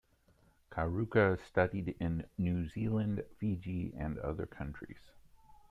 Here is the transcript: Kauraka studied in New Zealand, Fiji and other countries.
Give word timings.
Kauraka 0.71 1.37
studied 1.47 1.95
in 1.99 2.25
New 2.35 2.67
Zealand, 2.67 3.23
Fiji 3.37 3.93
and 3.95 4.17
other 4.17 4.47
countries. 4.47 5.11